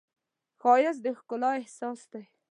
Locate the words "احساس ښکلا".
1.07-1.51